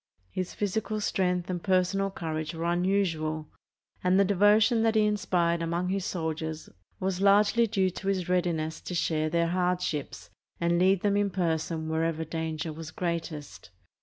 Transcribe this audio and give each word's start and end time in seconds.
His 0.31 0.55
physical 0.55 0.99
strength 0.99 1.47
and 1.47 1.61
personal 1.63 2.09
cour 2.09 2.39
age 2.39 2.55
were 2.55 2.63
unusual, 2.65 3.49
and 4.03 4.19
the 4.19 4.25
devotion 4.25 4.81
that 4.81 4.95
he 4.95 5.05
inspired 5.05 5.61
among 5.61 5.89
his 5.89 6.05
soldiers 6.05 6.69
was 6.99 7.21
largely 7.21 7.67
due 7.67 7.91
to 7.91 8.07
his 8.07 8.27
readiness 8.27 8.81
to 8.81 8.95
share 8.95 9.29
their 9.29 9.49
hardships 9.49 10.31
and 10.59 10.79
lead 10.79 11.01
them 11.01 11.15
in 11.17 11.29
person 11.29 11.87
whenever 11.87 12.25
danger 12.25 12.73
was 12.73 12.89
greatest. 12.89 13.69